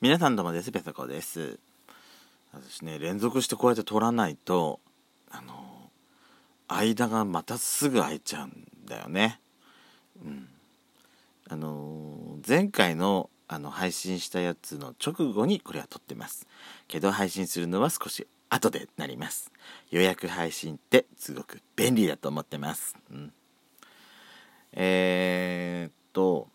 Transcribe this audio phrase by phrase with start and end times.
[0.00, 1.58] 皆さんどうもですペソコです。
[2.52, 4.78] 私ね連続してこうやって撮らないと
[5.28, 5.90] あの
[6.68, 9.40] 間がまたすぐ空いちゃうんだよね。
[10.24, 10.48] うん。
[11.48, 16.46] あの前回のあの配信したやつの直後にこれは撮ってます。
[16.86, 19.50] けど配信するのは少し後でなります。
[19.90, 22.94] 予約配信ってすごく便利だと思ってます。
[23.10, 23.32] うん。
[24.74, 26.46] えー、っと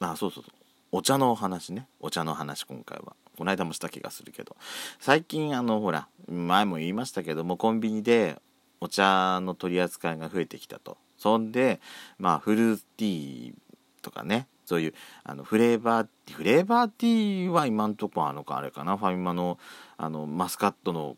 [0.00, 0.57] まあそうそうそう。
[0.90, 1.86] お茶のお話ね。
[2.00, 3.14] お茶の話今回は。
[3.36, 4.56] この間もした気がするけど。
[4.98, 8.40] 最近あのほら前も言いましたけどもコンビニで
[8.80, 10.96] お茶の取り扱いが増えてきたと。
[11.18, 11.80] そんで
[12.18, 13.54] まあフルーティー
[14.02, 14.46] とかね。
[14.64, 18.96] そういうあのフレーバーフレーバーティーは今んとこあのかあれかな。
[18.96, 19.58] ファミマの
[19.98, 21.16] あのマスカットの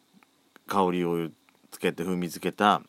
[0.66, 1.29] 香りを
[1.71, 2.82] つけて風味付けた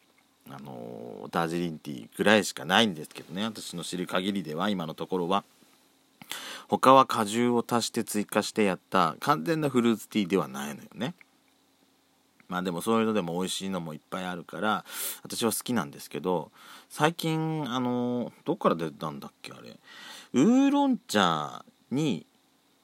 [0.49, 3.43] あのダージリンティーぐらいしかないんですけどね。
[3.43, 5.43] 私の知る限りでは今のところは。
[6.67, 11.16] 他は果汁を足して追加してやった完全なフルーツティーではないのよね。
[12.48, 14.84] まあでもそういうのでも美味しいのもいっぱいあるから
[15.24, 16.52] 私は好きなんですけど
[16.90, 19.79] 最近あのどっから出たんだっけあれ。
[20.34, 22.26] ウーロン茶に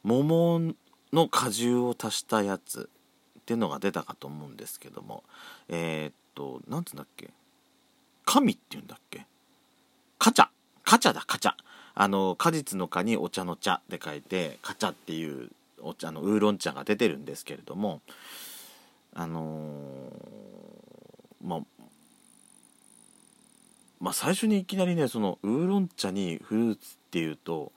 [0.03, 0.73] 桃
[1.11, 2.89] の果汁を足したやつ
[3.39, 5.23] っていうのが出たかと思うんですけども
[5.67, 7.31] えー、っと何つうんだっけ？
[8.25, 9.25] 神っていうんだっけ？
[10.17, 10.47] カチャ。
[10.85, 11.53] カチャだカチャ。
[11.99, 15.49] あの果実の果にお茶の茶で書いてカチャっていう
[15.81, 18.01] お茶のウーロン茶が出てるんですけれども
[19.15, 21.59] あのー、まあ
[23.99, 27.71] まあ最初にいきなりねそのウーロン茶にフルーツっていうと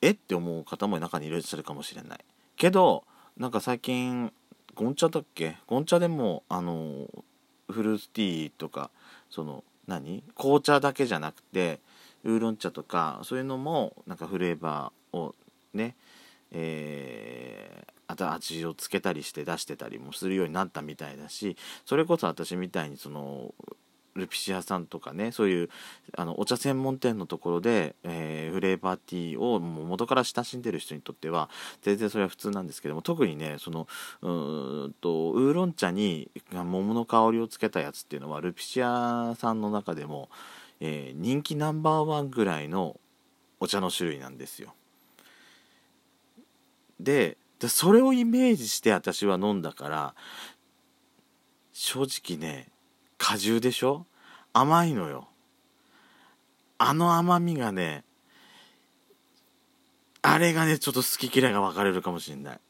[0.00, 2.20] えって思う方も中にいらっしゃるかもしれない。
[2.56, 3.04] けど
[3.36, 4.32] なんか最近
[4.74, 5.58] ゴン茶だっけ？
[5.66, 7.06] ゴン茶でもあの
[7.68, 8.90] フルーツティーとか
[9.28, 10.24] その何？
[10.34, 11.80] 紅茶だけじゃなくて
[12.24, 15.34] ウーロン茶とかそういうのもなんかフレーバーを
[15.72, 15.96] ね
[16.56, 23.52] えー、あと味をつけたりして出してたりもするようになったみたいだしそれこそ私みたいにその
[24.14, 25.70] ルピシアさんとかねそういう
[26.16, 31.50] あのお茶専門店のところで、えー、フレーバーティーをもう元から親しんでる人にとっては
[31.82, 33.88] 全然それは普通なんですけども特にねその
[34.22, 34.30] う
[34.88, 40.28] んとウーロン茶に桃の香りをつけたやつっていうのはルピシアさんの中でも
[40.80, 43.00] えー、人気ナンバーワンぐらいの
[43.60, 44.74] お茶の種類なんですよ。
[47.00, 47.36] で
[47.66, 50.14] それをイメージして私は飲んだから
[51.72, 52.68] 正直ね
[53.16, 54.06] 果汁でしょ？
[54.52, 55.28] 甘いのよ。
[56.76, 58.04] あの甘みがね
[60.20, 62.60] あれがねちょっと好き嫌いが分かれるかもしれない。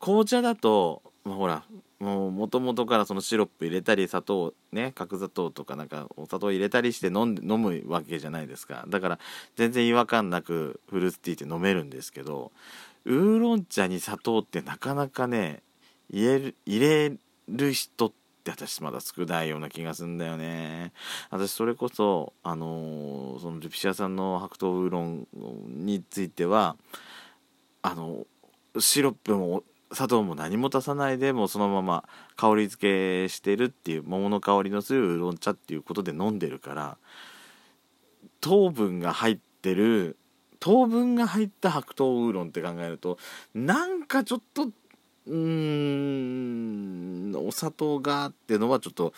[0.00, 1.64] 紅茶だと、まあ、ほら
[2.00, 8.84] もう元々からそのシロップ入れたり砂糖ね角砂糖とかなんかお砂糖入れたりして飲んで飲むわけじゃないですか。
[8.88, 9.18] だから
[9.56, 12.52] 全然違和感なくフルーツティーって飲めるんですけど
[13.04, 15.62] ウーロン茶に砂糖ってなかなかね
[16.10, 17.12] 入れる入れ
[17.48, 18.12] る人っ
[18.44, 20.92] て私まだ少ないような気がするんだよね。
[21.30, 25.26] 私それこそあのー、そのルピシアさんの白桃ウーロン
[25.84, 26.76] については
[27.82, 28.24] あの
[28.78, 32.04] シロップも砂糖も何も足さないでもうそのまま
[32.36, 36.98] 香り付けしてるっていう桃の香りのするウーロン茶っていうことで飲んでるから
[38.40, 40.16] 糖分が入ってる
[40.60, 43.18] 糖分が入った白桃ウーロンって考えると
[43.54, 44.68] なんかちょっと
[45.26, 49.12] うーんお砂糖がってのはちょっと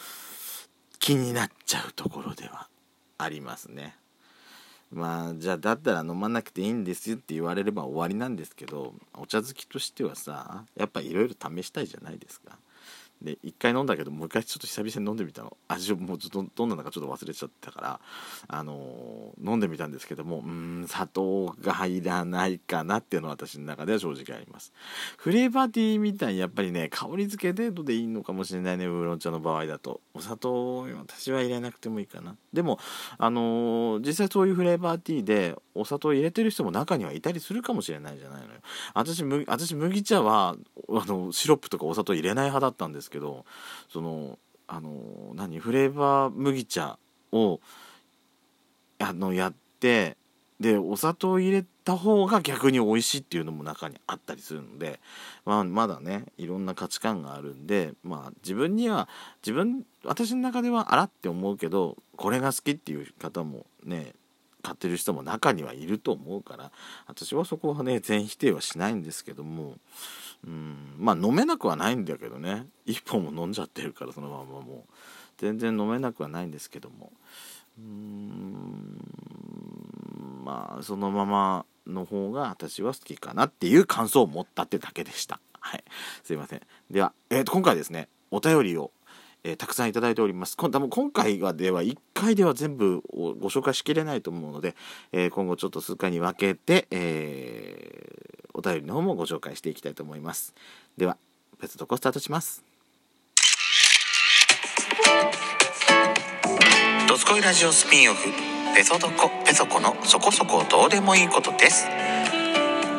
[0.98, 2.68] 気になっちゃうところでは
[3.18, 3.96] ありますね。
[4.90, 12.58] まあじゃあだったら飲まなくていいんですよって言われれば終わりなんですけどお茶好きとしてはさやっぱいろいろ試したいじゃないですか。
[13.22, 15.56] で1回飲んだけどもう一回ちょっと久々に飲んでみたの。
[15.68, 18.00] 味をもうちょっとどんなのかちょっと忘れちゃったから。
[18.48, 24.72] あのー、飲んでみたんですけどもうん砂糖が入らないかなっていうのは私の中では正直あります。
[25.16, 30.00] フレーバーティーみたいにやっぱりね香り付け程度でいいのかもしれないねウーロン茶の場合だと。
[30.14, 32.36] お砂糖私は入れなくてもいいかな。
[32.52, 32.78] でも
[33.18, 38.60] あのー、実際そういうフレーバーティーでお砂糖入れてる人も中にはいたりするかもしれないじゃないのよ。
[38.94, 40.56] 私私麦茶は
[40.88, 43.44] あのシロップとかお砂糖入れない派だったんですけど
[43.92, 46.98] そのあの何フレーバー麦茶
[47.32, 47.60] を
[48.98, 50.16] あのやって
[50.60, 55.00] でお砂糖を入れた方が逆に美味しいっていうのも中にあったりするので、
[55.46, 59.08] まあ、まだねいろんな価値観があるんで、まあ、自分には
[59.42, 64.12] 自分私の中ではあらって思うけどこれが好きっていう方もね
[64.62, 66.70] 買ってる人も中にはいると思うから
[67.06, 69.76] 私はそこはね全否定はしないんですけども
[70.46, 70.94] うん。
[70.98, 72.66] まあ飲めなくはないんだけどね。
[72.86, 74.92] 1本も飲んじゃってるからそのままもう。
[75.38, 77.12] 全然飲めなくはないんですけども。
[77.78, 78.98] うん。
[80.44, 85.40] まあそのままの方が私は好きかなっていう感想を持ったってだけでした。
[85.60, 85.84] はい。
[86.24, 86.60] すいません。
[86.90, 88.92] では、えー、と今回ですねお便りを
[89.42, 90.56] えー、たくさんいただいております。
[90.56, 94.76] 今今回はでは1回では全部ご紹介しきれないと思うので、
[95.12, 98.19] えー、今後ちょっと数回に分けて、え、
[98.60, 100.54] お便りの方もご紹介していきたいと思います。
[100.98, 101.16] では、
[101.58, 102.62] ペソドコスタートします。
[107.08, 108.28] ドスコイラジオスピンオフ、
[108.76, 111.86] ペソドコペソコのそこそこどうでもいいことです。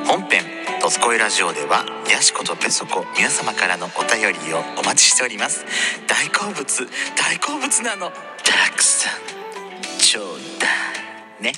[0.07, 0.43] 本編
[0.81, 5.63] 「どすこいラジオ」ではやしことペソコ皆様からのお便りをお待ちしております
[6.07, 8.11] 大好物大好物なの
[8.43, 9.13] たくさん
[9.99, 10.25] ちょう
[10.59, 10.67] だ
[11.39, 11.53] いね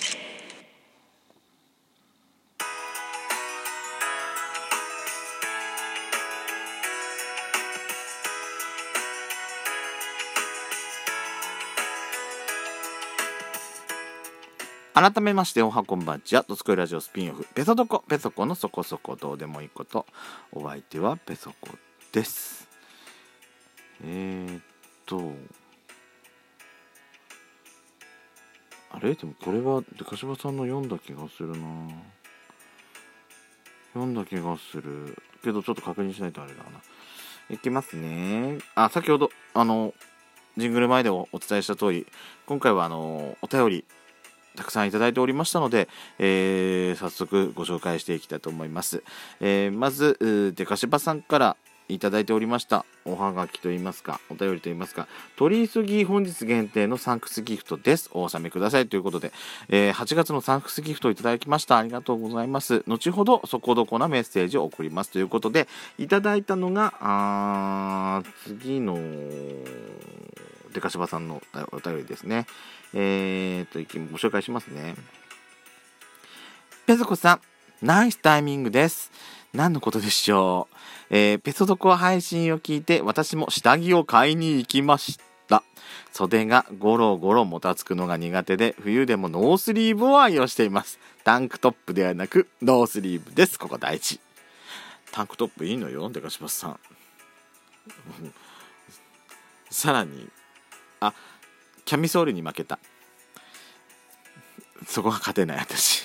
[14.94, 20.06] 改めましておはこんばんちは、ドスコイラジオスピンオフ、ペソドコ、ペソコのそこそこどうでもいいこと、
[20.52, 21.70] お相手はペソコ
[22.12, 22.70] です。
[24.06, 24.62] えー、っ
[25.08, 25.32] と、
[28.92, 29.16] あれ？
[29.16, 31.58] でもこれはデカシバさんの読んだ気がするな
[33.96, 35.18] 読んだ気がする。
[35.44, 36.70] けどちょっと確認しないとあれだな。
[37.50, 38.60] いきますね。
[38.76, 39.96] あ、先ほど、あの、
[40.56, 42.06] ジングル前でお伝えした通り、
[42.46, 43.86] 今回はあの、お便り、
[44.56, 45.88] たくさんいただいておりましたので、
[46.20, 49.04] えー、早速ご紹介していきたいと思います。
[49.40, 51.58] えー、まず、デカシバさんから
[51.90, 58.10] いただいておりましたおはがきといいますかお便りといいますか取り急ぎ本日限定のサンクスギフトです。
[58.14, 59.32] お納めくださいということで、
[59.70, 61.78] えー、8月のサンクスギフトをいただきました。
[61.78, 62.84] ありがとうございます。
[62.88, 65.68] 後ほどそこどこなメッセージを送りますということで
[65.98, 68.98] いただいたのがあ次の
[70.74, 71.42] デカシバさんの
[71.72, 72.48] お便りですね。
[72.94, 73.80] えー、と、
[74.12, 74.96] ご紹介しますね。
[76.86, 77.42] ペソコさん、
[77.82, 79.12] ナイスタイミングです。
[79.54, 80.76] 何のことでしょう？
[81.10, 85.18] えー、ペソドコ配信を聞いて、私も下着を買いに行きまし
[85.48, 85.64] た。
[86.12, 91.00] 袖がゴロゴロもたつくのが苦手で、冬でもノースリーブを愛用しています。
[91.24, 93.60] タンクトップではなく、ノースリーブです。
[93.60, 94.20] ここ大事。
[95.12, 96.80] タンクトップいいのよ、デカシバスさん。
[99.70, 100.30] さらに、
[101.00, 101.14] あ、
[101.86, 102.80] キャミソールに負けた。
[104.88, 106.04] そこは勝てない私。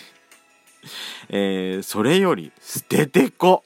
[1.28, 3.64] えー、それよりステテコ。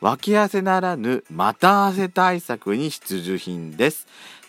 [0.00, 4.06] 脇汗ならぬ股汗対策に必需品です。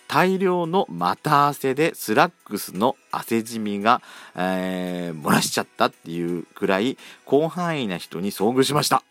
[0.07, 4.01] 大量の股汗でスラックスの汗じみが、
[4.36, 9.04] えー、漏らしちゃったっていうくらい広範囲な人に遭遇しました。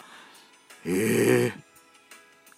[0.84, 1.60] ええー、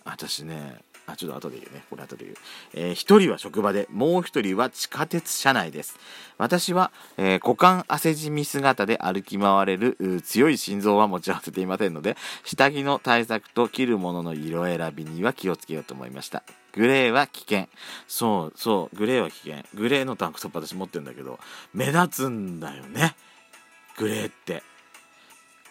[0.05, 1.85] 私ねあ、ちょっと後で言うね。
[1.91, 2.37] これ後で言う。
[2.75, 5.99] えー、1人は職場で、もう1人は地下鉄車内です。
[6.39, 16.43] 私は、えー、股間汗じみ姿で歩き回れる強い心臓は持ち合わせていませんので、下着の対策と着るものの色選びには気をつけようと思いました。
[16.73, 17.69] グレーは危険。
[18.09, 19.63] そう、そう、グレーは危険。
[19.75, 21.39] グレーのタンクトップ私持ってるんだけど、
[21.73, 23.15] 目立つんだよね。
[23.97, 24.63] グレーって。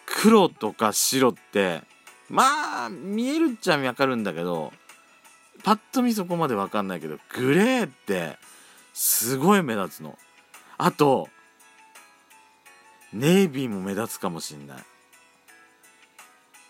[0.06, 1.82] 黒とか白って、
[2.30, 4.72] まあ、見えるっちゃわかるんだけど、
[5.62, 8.36] パッと見そこまで分かんないけどグレーって
[8.92, 10.18] すごい目立つの。
[10.76, 11.28] あと
[13.12, 14.84] ネイビーも目立つかもしんない。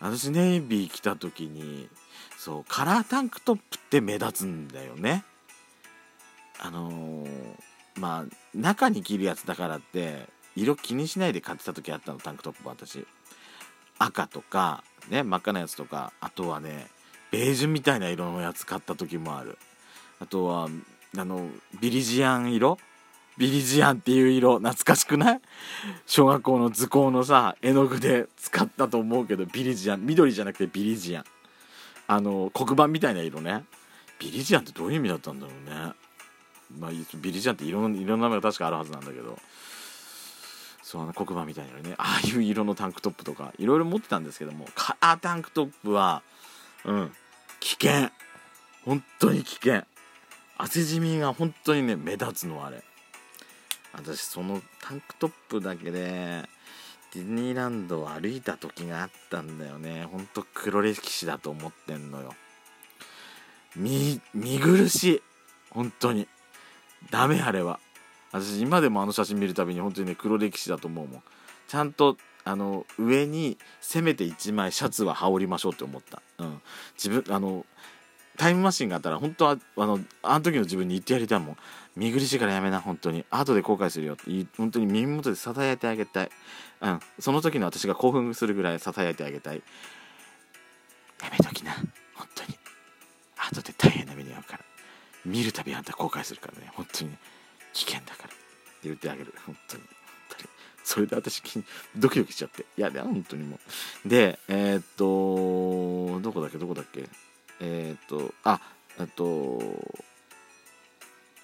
[0.01, 1.89] 私ネイビー着た時に
[2.37, 5.25] そうカラータンクトップって目立つんだよね。
[6.61, 7.29] あのー、
[7.99, 13.07] まあ中に着るやつだからって色気にしないで買ってた時あったのタンクトップ私。
[13.99, 16.13] 赤とかね真っ赤なやつとか。
[16.21, 16.89] あとはね
[17.35, 19.59] ベージュみたいな色のやつ買った時もある。
[20.21, 20.69] あとは
[21.19, 21.49] あの
[21.81, 22.79] ビリジアン色？
[23.37, 25.41] ビリジアンっていう色懐かしくない？
[26.07, 31.25] 小学校の図工のさ絵の具で使ったと思うけどビリジアン緑じゃなくてビリジアン。
[32.07, 33.65] あの黒板みたいな色ね。
[34.21, 35.93] ビリジアンってどういう意味だったんだろうね。
[36.79, 39.37] まあ、ビリジアンって色の色の名前が確かあるはずなんだけど。
[40.85, 41.97] そうあの黒板みたいなね。
[41.99, 44.69] ああいう色のタンクトップとかいろいろ持ってたんですけども。
[44.77, 46.23] カラータンクトップは
[46.85, 47.13] うん。
[47.65, 48.11] 危険。
[48.85, 49.85] 本当に危険。
[50.59, 52.85] 汗じみが本当にね目立つのあれ。
[53.95, 56.47] 私そのタンクトップだけで
[57.15, 60.05] ディズニーランドを歩いた時があったんだよね。
[60.13, 62.35] ほんと黒歴史だと思ってんのよ。
[63.75, 65.23] 見見苦しい。
[65.71, 66.29] 本当に。
[67.11, 67.81] ダメあれは。
[68.31, 71.23] 私今でもあの写真見るたびに本当にね黒歴史だと思うもん。
[71.69, 76.61] ちゃんとあの上にせめて1枚シャツは羽織りましょうって思った、うん、
[76.95, 77.65] 自分あの
[78.37, 81.57] タイムマシンがあったら本当はあのあの時の自分に言ってやりたいもん。
[81.97, 83.25] 見苦しいからやめな本当に。
[83.31, 84.25] 後で後悔するよって。
[84.57, 86.31] 本当に耳元でささやいてあげたい、
[86.81, 89.63] うん、その時の私が興奮するぐらいささやいてあげたい。
[91.23, 91.73] やめときな。
[92.15, 92.59] 本当に。
[93.37, 94.65] 後で大変な目に遭うから。
[95.25, 96.73] 見るたびあんた後悔するからね。
[96.75, 97.17] 本当に。
[97.73, 98.29] 危険だから。
[98.29, 98.35] って
[98.85, 99.33] 言ってあげる。
[99.47, 99.83] 本当に。
[100.87, 101.43] それで私
[101.97, 102.67] ドキドキしちゃって。
[102.77, 103.59] いやで本当にも
[104.05, 104.09] う。
[104.09, 107.09] でえー、っとどこだっけどこだっけ。
[107.61, 108.61] えー、っとあ
[109.01, 109.61] えっと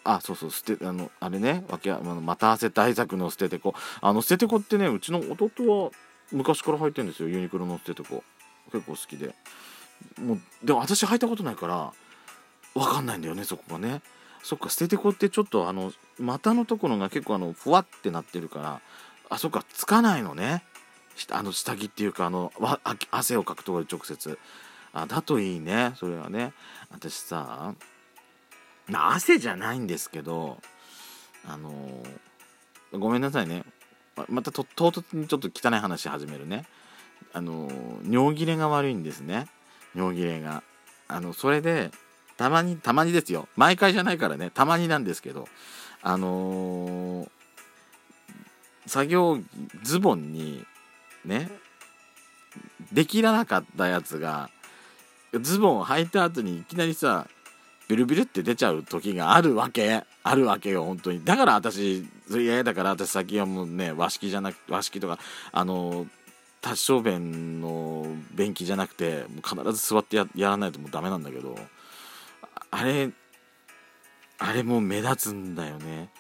[0.04, 3.75] あそうそう捨てあのあれねわけあのまた汗対策の捨ててこ。
[4.00, 5.90] あの捨ててこってねうちの弟は
[6.32, 7.28] 昔から履いてるんですよ。
[7.28, 8.23] ユニクロの捨ててこ。
[8.73, 9.35] 結構好きで。
[10.20, 11.92] もうでも私履いたことないから
[12.75, 14.02] 分かんないんだよねそこがね。
[14.42, 18.80] そっか捨ててこってちょっとあの股のところが結構あのふわってなってるから
[19.30, 20.64] あそっかつかないのね。
[21.30, 22.52] あの下着っていうかあの
[23.10, 24.38] 汗をかくところで直接。
[24.92, 26.52] あだといいねそれはね。
[26.90, 27.75] 私さ
[28.92, 30.58] 汗じゃないんですけど
[31.46, 33.64] あのー、ごめんなさいね。
[34.28, 36.66] また唐突にちょっと汚い話始めるね。
[37.32, 39.46] あのー、尿切れが悪いんですね。
[39.94, 40.62] 尿切れが。
[41.06, 41.90] あのそれで
[42.37, 43.46] たまにたまにですよ。
[43.56, 44.50] 毎回じゃないからね。
[44.50, 45.49] たまになんですけど。
[46.02, 47.28] あのー、
[48.87, 49.38] 作業
[49.82, 50.64] ズボンに
[51.25, 51.50] ね
[52.92, 54.50] できらなかったやつが
[55.40, 57.26] ズボンを履いた後にいきなりさ
[57.88, 61.25] ビルビルって出ちゃう時があるわけあるわけよ本当に。
[61.25, 65.18] だから私それ嫌だから私先はもうね和式じゃなく和式とか
[65.50, 66.06] あの
[66.60, 71.56] 多小便の便器じゃなくてもう必ず座ってやらないともうダメなんだけど
[72.70, 73.10] あれ
[74.38, 76.10] あれも目立つんだよね。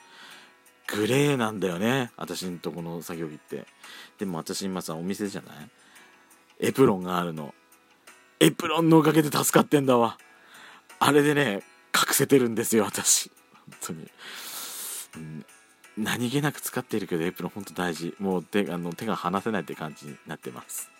[0.96, 2.10] グレーなんだよね。
[2.16, 3.66] 私んとこの作業着って。
[4.18, 5.70] でも私今さお店じゃない？
[6.60, 7.54] エプロンがあるの。
[8.40, 10.18] エプロンのおかげで助かってんだわ。
[10.98, 11.62] あれでね
[11.94, 13.30] 隠せてるんですよ私。
[13.70, 14.10] 本当に、
[15.16, 15.46] うん、
[15.96, 18.14] 何気なく使っているけどエプロン本当大事。
[18.18, 20.90] もう手あの手が離せないって感じになってます。